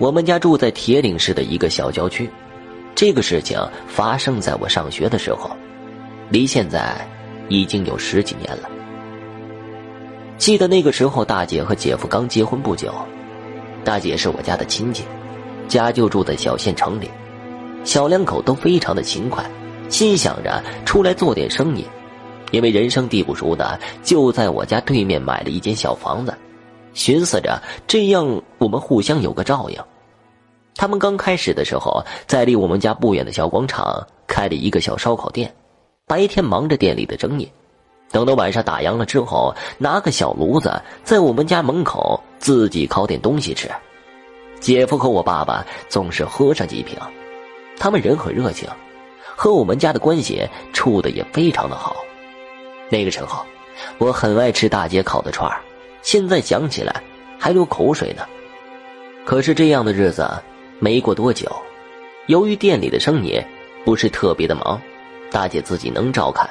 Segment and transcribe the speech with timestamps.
[0.00, 2.26] 我们家住在铁岭市的一个小郊区，
[2.94, 5.50] 这个事情发生在我上学的时候，
[6.30, 7.06] 离现在
[7.50, 8.70] 已经有十几年了。
[10.38, 12.94] 记得那个时候，大姐和姐夫刚结婚不久，
[13.84, 15.04] 大姐是我家的亲戚，
[15.68, 17.10] 家就住在小县城里，
[17.84, 19.44] 小两口都非常的勤快，
[19.90, 21.84] 心想着出来做点生意，
[22.52, 26.34] 因为人生地不熟的，就在我家对面买了一间小房子。
[26.94, 29.78] 寻思着这样，我们互相有个照应。
[30.76, 35.52] 他们刚开始的时候，在离我们家不远的小广场开了一个小烧烤店，
[36.06, 37.50] 白天忙着店里的生意，
[38.10, 43.68] 等到晚上打烊了之后，拿个小炉子在我们家门口自己烤点东西吃。
[44.60, 46.98] 姐夫和我爸爸总是喝上几瓶，
[47.78, 48.68] 他们人很热情，
[49.36, 51.96] 和我们家的关系处的也非常的好。
[52.90, 53.44] 那个时候，
[53.98, 55.60] 我很爱吃大姐烤的串儿。
[56.02, 57.02] 现在想起来
[57.38, 58.22] 还流口水呢。
[59.24, 60.28] 可是这样的日子
[60.82, 61.46] 没过多久，
[62.26, 63.38] 由于店里的生意
[63.84, 64.80] 不是特别的忙，
[65.30, 66.48] 大姐自己能照看，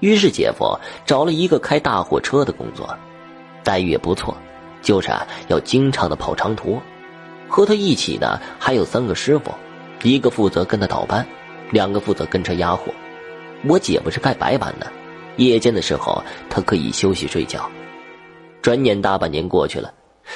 [0.00, 2.88] 于是姐夫找了一个开大货车的工作，
[3.62, 4.34] 待遇也不错，
[4.80, 5.10] 就是
[5.48, 6.80] 要经常的跑长途。
[7.48, 9.52] 和他一起的还有三个师傅，
[10.02, 11.26] 一个负责跟他倒班，
[11.70, 12.90] 两个负责跟车压货。
[13.66, 14.90] 我姐夫是开白班的，
[15.36, 17.70] 夜间的时候他可以休息睡觉。
[18.62, 19.92] 转眼大半年过去了，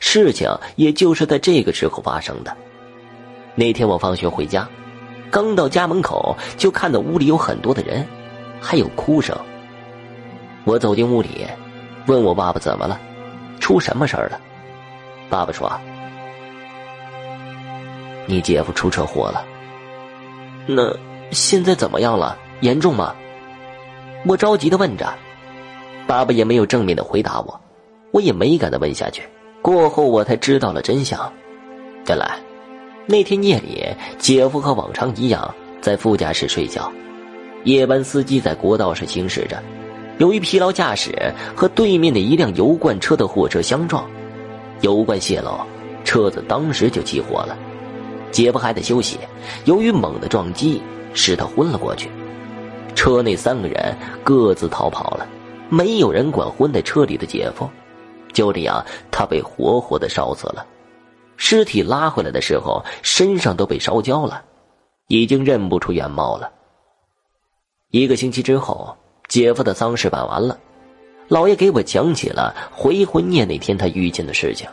[0.00, 2.54] 事情也就是在这个时候发生的。
[3.56, 4.68] 那天我放学回家，
[5.30, 8.06] 刚到家门口，就看到屋里有很多的人，
[8.60, 9.36] 还有哭声。
[10.64, 11.46] 我走进屋里，
[12.06, 13.00] 问我爸爸怎么了，
[13.58, 14.38] 出什么事儿了？
[15.28, 15.72] 爸爸说
[18.26, 19.44] ：“你姐夫出车祸了。”
[20.68, 20.94] 那
[21.30, 22.36] 现在怎么样了？
[22.60, 23.14] 严重吗？
[24.26, 25.08] 我着急的问着，
[26.06, 27.60] 爸爸也没有正面的回答我。
[28.12, 29.22] 我也没敢再问下去。
[29.62, 31.32] 过后我才知道了真相。
[32.06, 32.38] 原来，
[33.08, 33.86] 那天夜里，
[34.18, 36.90] 姐夫和往常一样在副驾驶睡觉，
[37.62, 39.62] 夜班司机在国道上行驶着，
[40.18, 41.14] 由于疲劳驾驶
[41.54, 44.04] 和对面的一辆油罐车的货车相撞，
[44.80, 45.60] 油罐泄漏，
[46.04, 47.56] 车子当时就起火了。
[48.32, 49.16] 姐夫还在休息，
[49.66, 50.82] 由于猛的撞击
[51.14, 52.10] 使他昏了过去。
[52.96, 55.24] 车内三个人各自逃跑了，
[55.68, 57.70] 没有人管昏在车里的姐夫。
[58.32, 60.66] 就这样，他被活活的烧死了。
[61.36, 64.42] 尸体拉回来的时候，身上都被烧焦了，
[65.08, 66.50] 已经认不出原貌了。
[67.90, 68.96] 一个星期之后，
[69.28, 70.58] 姐夫的丧事办完了，
[71.28, 74.68] 老爷给我讲起了回魂夜那天他遇见的事情。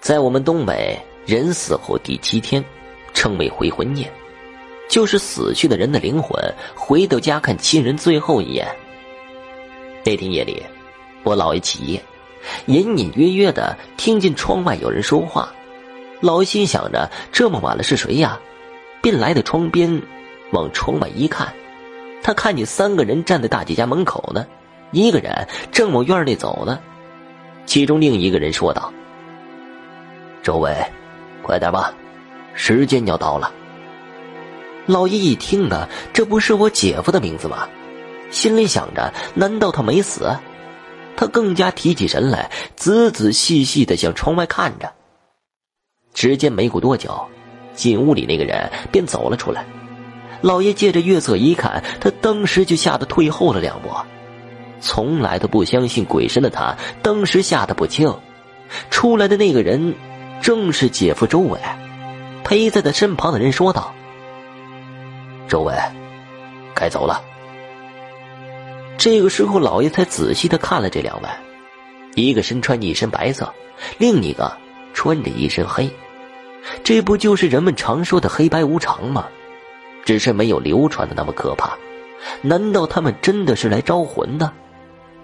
[0.00, 2.64] 在我们东北，人死后第七天，
[3.14, 4.10] 称为回魂夜，
[4.88, 6.38] 就是死去的人的灵魂
[6.74, 8.66] 回到家看亲人最后一眼。
[10.04, 10.62] 那天夜里，
[11.22, 12.02] 我姥爷起夜。
[12.66, 15.52] 隐隐约约的听见窗外有人说话，
[16.20, 18.38] 老心想着这么晚了是谁呀？
[19.02, 20.02] 便来到窗边，
[20.52, 21.48] 往窗外一看，
[22.22, 24.46] 他看见三个人站在大姐家门口呢，
[24.92, 26.78] 一个人正往院内走呢。
[27.64, 28.92] 其中另一个人说道
[30.42, 30.76] ：“周伟，
[31.42, 31.94] 快点吧，
[32.52, 33.50] 时间要到了。”
[34.86, 37.66] 老爷一听呢，这不是我姐夫的名字吗？
[38.30, 40.30] 心里想着，难道他没死？
[41.16, 44.92] 他更加提起神来，仔仔细细的向窗外看着。
[46.14, 47.18] 时间没过多久，
[47.74, 49.64] 进屋里那个人便走了出来。
[50.42, 53.88] 老爷借着月色一看，他当时就吓得退后了两步。
[54.80, 58.14] 从来都不相信鬼神的他，当时吓得不轻。
[58.90, 59.94] 出来的那个人，
[60.40, 61.58] 正是姐夫周伟。
[62.44, 63.94] 陪在他身旁的人说道
[65.48, 65.74] ：“周伟，
[66.74, 67.22] 该走了。”
[68.96, 71.28] 这个时候，老爷才仔细的看了这两位，
[72.14, 73.52] 一个身穿一身白色，
[73.98, 74.56] 另一个
[75.00, 75.90] 穿着一身黑，
[76.84, 79.26] 这不就是人们常说的黑白无常吗？
[80.04, 81.72] 只是没有流传的那么可怕。
[82.42, 84.52] 难道他们真的是来招魂的？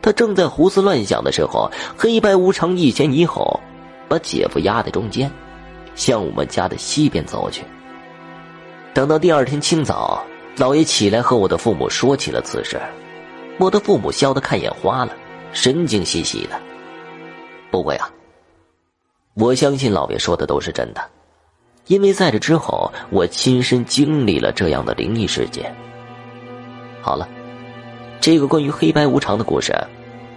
[0.00, 3.60] 他正在胡思乱想的时候，黑白无常一前一后，
[4.08, 5.30] 把姐夫压在中间，
[5.94, 7.62] 向我们家的西边走去。
[8.94, 10.24] 等到第二天清早，
[10.56, 12.80] 老爷起来和我的父母说起了此事。
[13.58, 15.12] 我的父母笑得看眼花了，
[15.52, 16.58] 神经兮兮的。
[17.70, 18.08] 不过呀，
[19.38, 21.10] 我相信老爷说的都是真的，
[21.88, 25.70] 因为在这之后，我亲身经历了这样的灵异事件。
[27.02, 27.28] 好了，
[28.18, 29.74] 这个关于黑白无常的故事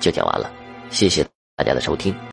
[0.00, 0.50] 就讲完了，
[0.88, 1.22] 谢谢
[1.56, 2.16] 大家的收听。